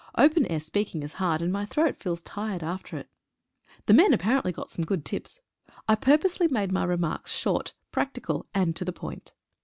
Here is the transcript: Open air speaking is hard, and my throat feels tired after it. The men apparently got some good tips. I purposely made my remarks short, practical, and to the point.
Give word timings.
Open 0.17 0.47
air 0.47 0.59
speaking 0.59 1.03
is 1.03 1.13
hard, 1.21 1.43
and 1.43 1.53
my 1.53 1.63
throat 1.63 1.95
feels 1.99 2.23
tired 2.23 2.63
after 2.63 2.97
it. 2.97 3.07
The 3.85 3.93
men 3.93 4.13
apparently 4.13 4.51
got 4.51 4.67
some 4.67 4.83
good 4.83 5.05
tips. 5.05 5.41
I 5.87 5.93
purposely 5.93 6.47
made 6.47 6.71
my 6.71 6.85
remarks 6.85 7.33
short, 7.35 7.73
practical, 7.91 8.47
and 8.51 8.75
to 8.77 8.83
the 8.83 8.93
point. 8.93 9.35